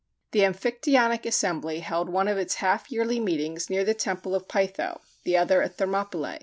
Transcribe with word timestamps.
The 0.31 0.39
Amphictyonic 0.39 1.27
assembly 1.27 1.81
held 1.81 2.09
one 2.09 2.27
of 2.27 2.39
its 2.39 2.55
half 2.55 2.91
yearly 2.91 3.19
meetings 3.19 3.69
near 3.69 3.83
the 3.83 3.93
temple 3.93 4.33
of 4.33 4.47
Pytho, 4.47 4.99
the 5.25 5.37
other 5.37 5.61
at 5.61 5.77
Thermopylæ. 5.77 6.39